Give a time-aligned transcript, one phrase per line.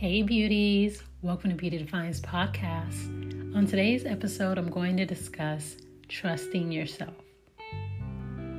[0.00, 1.02] Hey, beauties.
[1.20, 3.54] Welcome to Beauty Defines podcast.
[3.54, 5.76] On today's episode, I'm going to discuss
[6.08, 7.12] trusting yourself.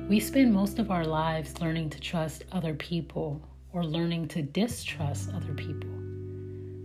[0.08, 5.30] We spend most of our lives learning to trust other people or learning to distrust
[5.34, 5.90] other people.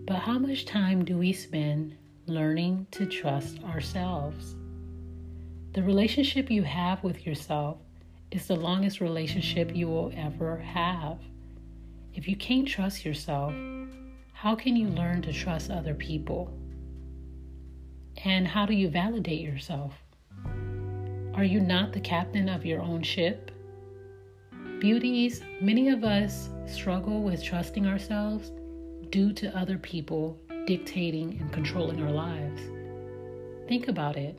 [0.08, 1.96] But how much time do we spend
[2.26, 4.56] learning to trust ourselves?
[5.74, 7.78] The relationship you have with yourself
[8.32, 11.20] is the longest relationship you will ever have.
[12.16, 13.54] If you can't trust yourself,
[14.38, 16.56] how can you learn to trust other people?
[18.24, 19.96] And how do you validate yourself?
[21.34, 23.50] Are you not the captain of your own ship?
[24.80, 28.52] Beauties, many of us struggle with trusting ourselves
[29.10, 32.62] due to other people dictating and controlling our lives.
[33.68, 34.38] Think about it.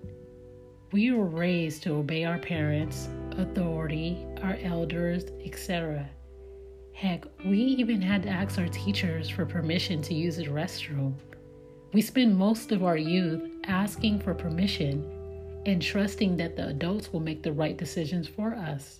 [0.92, 6.08] We were raised to obey our parents, authority, our elders, etc.
[6.98, 11.14] Heck, we even had to ask our teachers for permission to use the restroom.
[11.92, 17.20] We spend most of our youth asking for permission and trusting that the adults will
[17.20, 18.98] make the right decisions for us.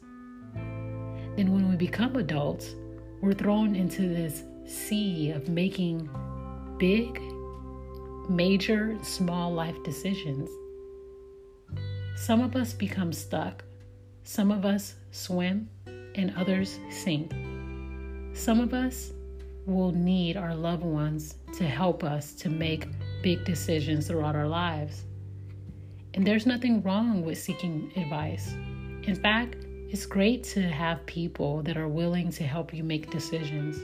[0.54, 2.76] Then, when we become adults,
[3.20, 6.08] we're thrown into this sea of making
[6.78, 7.20] big,
[8.30, 10.48] major, small life decisions.
[12.14, 13.64] Some of us become stuck,
[14.22, 15.68] some of us swim,
[16.14, 17.34] and others sink.
[18.38, 19.12] Some of us
[19.66, 22.86] will need our loved ones to help us to make
[23.20, 25.02] big decisions throughout our lives.
[26.14, 28.54] And there's nothing wrong with seeking advice.
[29.02, 29.56] In fact,
[29.90, 33.76] it's great to have people that are willing to help you make decisions.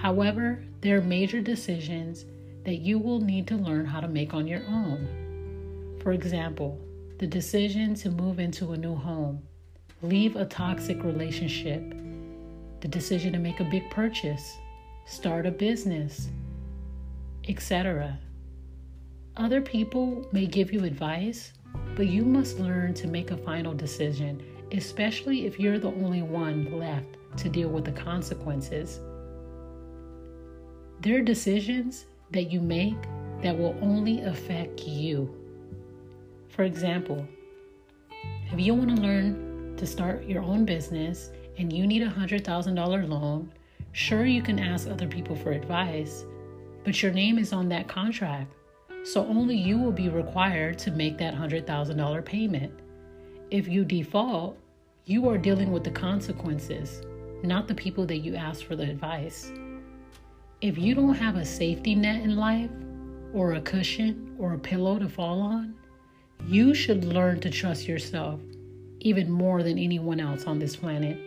[0.00, 2.24] However, there are major decisions
[2.64, 5.98] that you will need to learn how to make on your own.
[6.02, 6.80] For example,
[7.18, 9.42] the decision to move into a new home,
[10.00, 11.94] leave a toxic relationship,
[12.86, 14.58] the decision to make a big purchase,
[15.06, 16.28] start a business,
[17.48, 18.16] etc.
[19.36, 21.52] Other people may give you advice,
[21.96, 26.78] but you must learn to make a final decision, especially if you're the only one
[26.78, 29.00] left to deal with the consequences.
[31.00, 33.02] There are decisions that you make
[33.42, 35.34] that will only affect you.
[36.50, 37.26] For example,
[38.52, 43.08] if you want to learn to start your own business and you need a $100,000
[43.08, 43.52] loan,
[43.92, 46.24] sure you can ask other people for advice,
[46.84, 48.52] but your name is on that contract.
[49.04, 52.72] So only you will be required to make that $100,000 payment.
[53.50, 54.58] If you default,
[55.04, 57.02] you are dealing with the consequences,
[57.42, 59.52] not the people that you asked for the advice.
[60.60, 62.70] If you don't have a safety net in life,
[63.32, 65.74] or a cushion, or a pillow to fall on,
[66.46, 68.40] you should learn to trust yourself
[69.00, 71.18] even more than anyone else on this planet.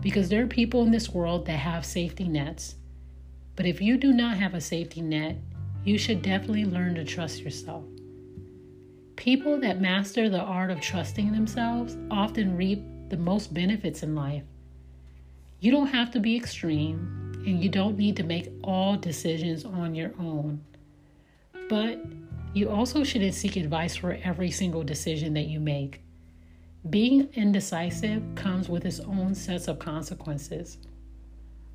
[0.00, 2.76] Because there are people in this world that have safety nets.
[3.56, 5.36] But if you do not have a safety net,
[5.84, 7.84] you should definitely learn to trust yourself.
[9.16, 14.42] People that master the art of trusting themselves often reap the most benefits in life.
[15.60, 19.94] You don't have to be extreme, and you don't need to make all decisions on
[19.94, 20.62] your own.
[21.68, 22.04] But
[22.52, 26.02] you also shouldn't seek advice for every single decision that you make.
[26.90, 30.78] Being indecisive comes with its own sets of consequences.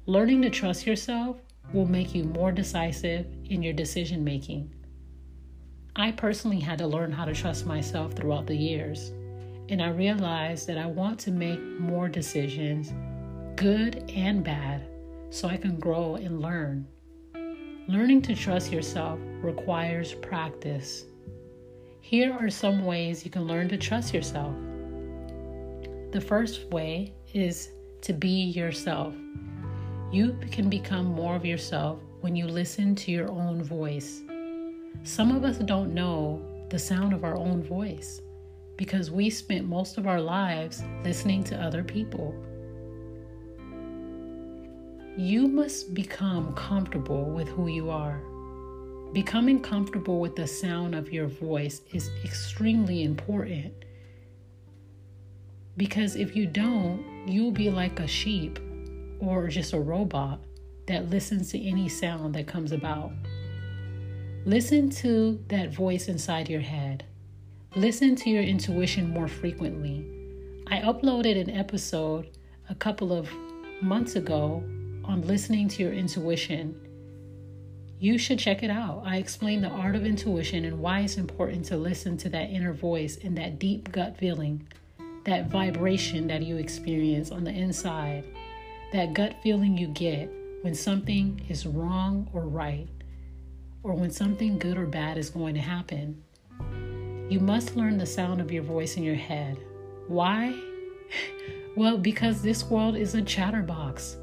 [0.05, 1.37] Learning to trust yourself
[1.73, 4.73] will make you more decisive in your decision making.
[5.97, 9.11] I personally had to learn how to trust myself throughout the years,
[9.67, 12.93] and I realized that I want to make more decisions,
[13.57, 14.87] good and bad,
[15.29, 16.87] so I can grow and learn.
[17.89, 21.03] Learning to trust yourself requires practice.
[21.99, 24.55] Here are some ways you can learn to trust yourself.
[26.11, 27.69] The first way is
[28.01, 29.13] to be yourself.
[30.11, 34.21] You can become more of yourself when you listen to your own voice.
[35.05, 38.19] Some of us don't know the sound of our own voice
[38.75, 42.35] because we spent most of our lives listening to other people.
[45.15, 48.21] You must become comfortable with who you are.
[49.13, 53.73] Becoming comfortable with the sound of your voice is extremely important
[55.77, 58.59] because if you don't, you'll be like a sheep
[59.19, 60.39] or just a robot
[60.87, 63.11] that listens to any sound that comes about.
[64.45, 67.05] Listen to that voice inside your head.
[67.75, 70.05] Listen to your intuition more frequently.
[70.67, 72.29] I uploaded an episode
[72.69, 73.29] a couple of
[73.81, 74.63] months ago
[75.03, 76.75] on listening to your intuition,
[77.99, 79.03] you should check it out.
[79.05, 82.73] I explain the art of intuition and why it's important to listen to that inner
[82.73, 84.67] voice and that deep gut feeling,
[85.25, 88.23] that vibration that you experience on the inside,
[88.93, 90.29] that gut feeling you get
[90.61, 92.87] when something is wrong or right,
[93.83, 96.21] or when something good or bad is going to happen.
[97.29, 99.57] You must learn the sound of your voice in your head.
[100.07, 100.59] Why?
[101.75, 104.17] well, because this world is a chatterbox.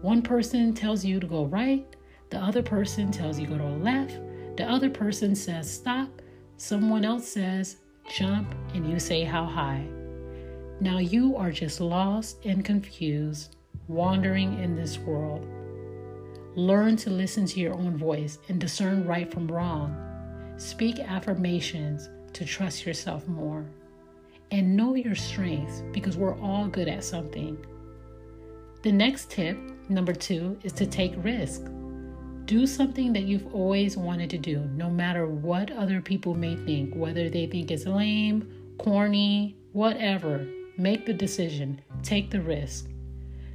[0.00, 1.86] One person tells you to go right,
[2.30, 4.18] the other person tells you to go to left,
[4.56, 6.08] the other person says stop,
[6.56, 7.76] someone else says
[8.08, 9.86] jump, and you say how high.
[10.82, 13.56] Now you are just lost and confused,
[13.86, 15.46] wandering in this world.
[16.56, 19.94] Learn to listen to your own voice and discern right from wrong.
[20.56, 23.66] Speak affirmations to trust yourself more.
[24.52, 27.58] And know your strengths because we're all good at something.
[28.82, 29.58] The next tip,
[29.90, 31.62] number two, is to take risk.
[32.46, 36.94] Do something that you've always wanted to do, no matter what other people may think,
[36.94, 40.48] whether they think it's lame, corny, whatever.
[40.80, 42.88] Make the decision, take the risk.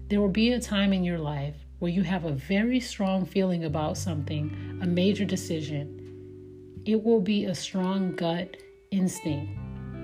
[0.10, 3.66] There will be a time in your life where you have a very strong feeling
[3.66, 6.83] about something, a major decision.
[6.86, 8.57] It will be a strong gut
[8.92, 9.57] instinct.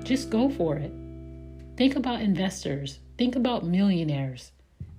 [0.03, 0.91] Just go for it.
[1.77, 4.51] Think about investors, think about millionaires.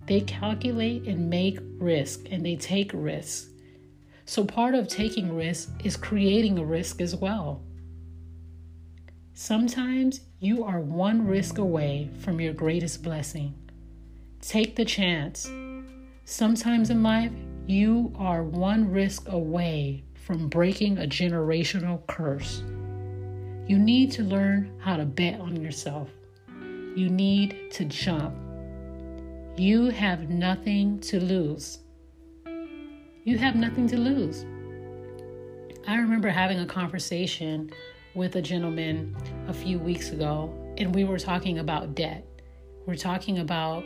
[0.06, 3.50] They calculate and make risk and they take risks.
[4.26, 7.64] So, part of taking risk is creating a risk as well.
[9.34, 13.54] Sometimes you are one risk away from your greatest blessing.
[14.40, 15.48] Take the chance.
[16.24, 17.30] Sometimes in life,
[17.68, 22.64] you are one risk away from breaking a generational curse.
[23.68, 26.10] You need to learn how to bet on yourself.
[26.96, 28.34] You need to jump.
[29.56, 31.78] You have nothing to lose.
[33.22, 34.44] You have nothing to lose.
[35.86, 37.70] I remember having a conversation
[38.14, 39.16] with a gentleman
[39.48, 42.26] a few weeks ago, and we were talking about debt.
[42.86, 43.84] We're talking about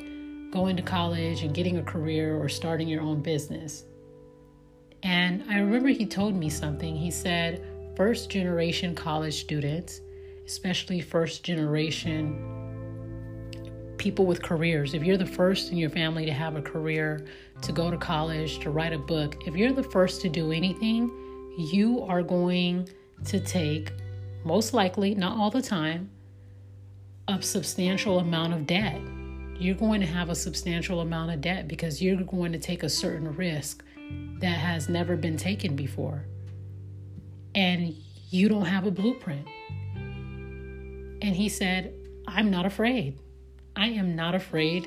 [0.50, 3.84] going to college and getting a career or starting your own business.
[5.02, 6.96] And I remember he told me something.
[6.96, 7.64] He said,
[7.96, 10.00] first generation college students,
[10.46, 12.52] especially first generation
[13.99, 17.26] people with careers, if you're the first in your family to have a career,
[17.62, 21.11] to go to college, to write a book, if you're the first to do anything,
[21.73, 22.88] you are going
[23.25, 23.90] to take,
[24.46, 26.10] most likely, not all the time,
[27.28, 29.00] a substantial amount of debt.
[29.58, 32.88] You're going to have a substantial amount of debt because you're going to take a
[32.88, 33.82] certain risk
[34.40, 36.25] that has never been taken before
[37.56, 37.94] and
[38.28, 39.48] you don't have a blueprint.
[41.22, 41.94] And he said,
[42.28, 43.19] I'm not afraid.
[43.75, 44.87] I am not afraid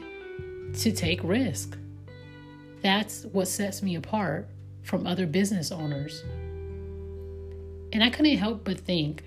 [0.75, 1.77] to take risk.
[2.81, 4.47] That's what sets me apart
[4.83, 6.23] from other business owners.
[7.91, 9.23] And I couldn't help but think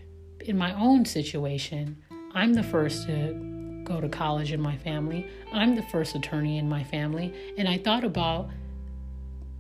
[0.47, 2.03] in my own situation,
[2.35, 5.27] I'm the first to go to college in my family.
[5.53, 7.35] I'm the first attorney in my family.
[7.59, 8.51] And I thought about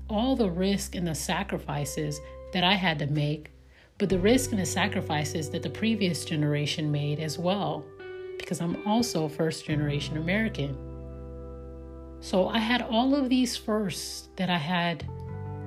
[0.09, 2.21] all the risk and the sacrifices
[2.53, 3.53] that I had to make
[4.03, 7.85] but the risk and the sacrifices that the previous generation made as well,
[8.37, 10.77] because I'm also a first generation American.
[12.19, 15.07] So I had all of these firsts that I had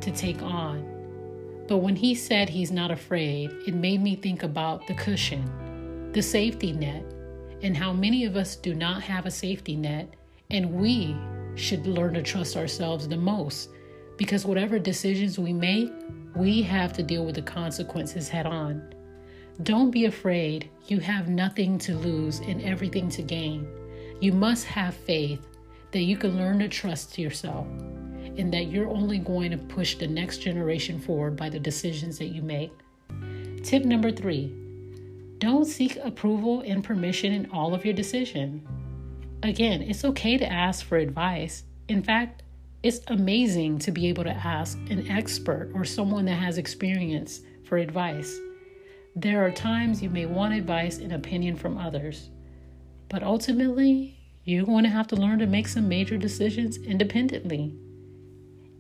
[0.02, 0.95] to take on.
[1.68, 6.22] But when he said he's not afraid, it made me think about the cushion, the
[6.22, 7.04] safety net,
[7.62, 10.14] and how many of us do not have a safety net,
[10.52, 11.16] and we
[11.56, 13.70] should learn to trust ourselves the most
[14.18, 15.92] because whatever decisions we make,
[16.36, 18.94] we have to deal with the consequences head on.
[19.64, 20.70] Don't be afraid.
[20.86, 23.68] You have nothing to lose and everything to gain.
[24.22, 25.48] You must have faith
[25.92, 27.68] that you can learn to trust yourself
[28.38, 32.28] and that you're only going to push the next generation forward by the decisions that
[32.28, 32.72] you make.
[33.64, 34.54] Tip number three
[35.40, 38.66] don't seek approval and permission in all of your decision.
[39.44, 41.64] Again, it's okay to ask for advice.
[41.88, 42.44] In fact,
[42.84, 47.78] it's amazing to be able to ask an expert or someone that has experience for
[47.78, 48.40] advice.
[49.16, 52.30] There are times you may want advice and opinion from others,
[53.10, 57.74] but ultimately, you're going to have to learn to make some major decisions independently.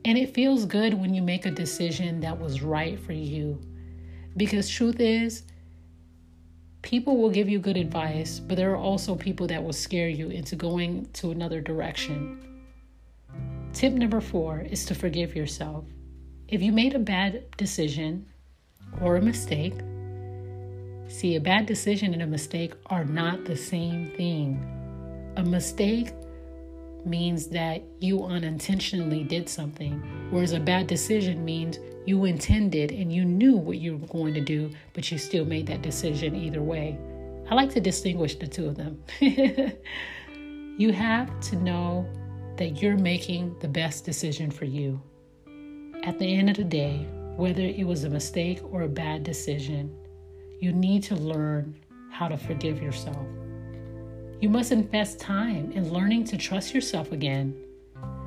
[0.05, 3.59] And it feels good when you make a decision that was right for you.
[4.37, 5.41] Because truth is,
[6.83, 10.29] people will give you good advice, but there are also people that will scare you
[10.29, 12.39] into going to another direction.
[13.73, 15.85] Tip number four is to forgive yourself.
[16.47, 18.27] If you made a bad decision
[19.01, 19.73] or a mistake,
[21.07, 24.63] see, a bad decision and a mistake are not the same thing.
[25.37, 26.11] A mistake
[27.05, 33.25] means that you unintentionally did something, whereas a bad decision means you intended and you
[33.25, 36.97] knew what you were going to do, but you still made that decision either way.
[37.49, 39.03] I like to distinguish the two of them.
[40.77, 42.07] you have to know
[42.57, 45.01] that you're making the best decision for you.
[46.03, 49.95] At the end of the day, whether it was a mistake or a bad decision,
[50.59, 51.75] you need to learn
[52.11, 53.25] how to forgive yourself.
[54.41, 57.55] You must invest time in learning to trust yourself again.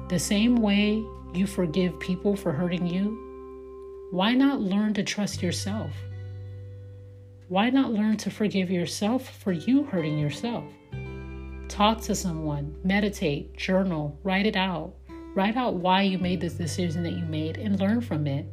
[0.08, 5.90] The same way you forgive people for hurting you, why not learn to trust yourself?
[7.48, 10.64] Why not learn to forgive yourself for you hurting yourself?
[11.68, 14.94] Talk to someone, meditate, journal, write it out.
[15.34, 18.46] Write out why you made this decision that you made and learn from it.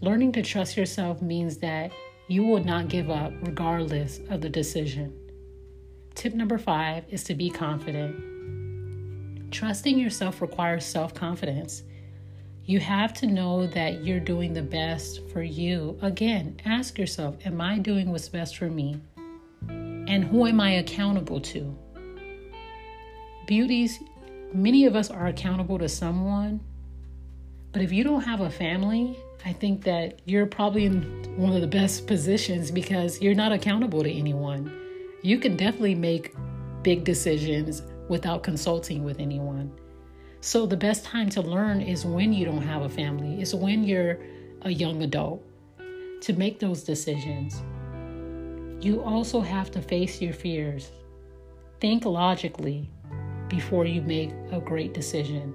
[0.00, 1.92] Learning to trust yourself means that
[2.28, 5.12] you will not give up regardless of the decision.
[6.18, 9.52] Tip number five is to be confident.
[9.52, 11.84] Trusting yourself requires self confidence.
[12.64, 15.96] You have to know that you're doing the best for you.
[16.02, 19.00] Again, ask yourself Am I doing what's best for me?
[19.68, 21.78] And who am I accountable to?
[23.46, 24.00] Beauties,
[24.52, 26.58] many of us are accountable to someone,
[27.70, 31.60] but if you don't have a family, I think that you're probably in one of
[31.60, 34.87] the best positions because you're not accountable to anyone.
[35.22, 36.34] You can definitely make
[36.82, 39.72] big decisions without consulting with anyone.
[40.40, 43.82] So, the best time to learn is when you don't have a family, is when
[43.82, 44.18] you're
[44.62, 45.42] a young adult
[46.20, 47.62] to make those decisions.
[48.80, 50.92] You also have to face your fears.
[51.80, 52.88] Think logically
[53.48, 55.52] before you make a great decision.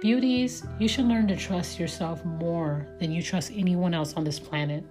[0.00, 4.38] Beauties, you should learn to trust yourself more than you trust anyone else on this
[4.38, 4.84] planet.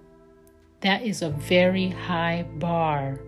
[0.82, 3.20] That is a very high bar.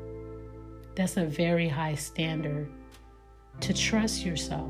[0.96, 2.68] That's a very high standard
[3.60, 4.68] to trust yourself.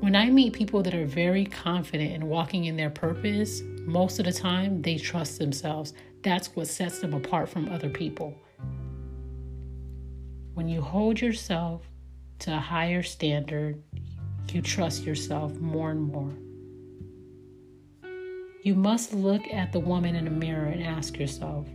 [0.00, 4.24] When I meet people that are very confident in walking in their purpose, most of
[4.24, 5.92] the time they trust themselves.
[6.22, 8.34] That's what sets them apart from other people.
[10.54, 11.88] When you hold yourself
[12.40, 13.80] to a higher standard,
[14.52, 16.32] you trust yourself more and more.
[18.62, 21.68] You must look at the woman in the mirror and ask yourself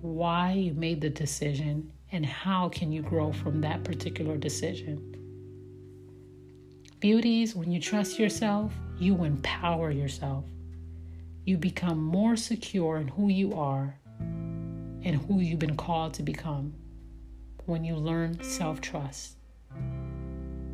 [0.00, 5.14] why you made the decision and how can you grow from that particular decision.
[6.98, 10.44] Beauties, when you trust yourself, you empower yourself.
[11.44, 16.74] You become more secure in who you are and who you've been called to become
[17.66, 19.36] when you learn self trust.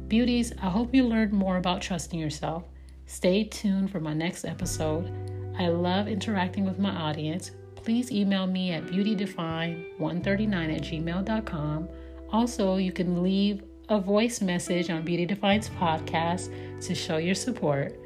[0.08, 2.64] Beauties, I hope you learned more about trusting yourself.
[3.06, 5.31] Stay tuned for my next episode.
[5.58, 7.50] I love interacting with my audience.
[7.76, 11.88] Please email me at beautydefine139 at gmail.com.
[12.30, 16.50] Also, you can leave a voice message on Beauty Defines podcast
[16.82, 17.98] to show your support.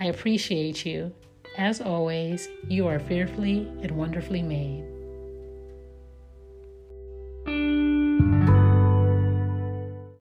[0.00, 1.12] I appreciate you.
[1.58, 4.93] As always, you are fearfully and wonderfully made.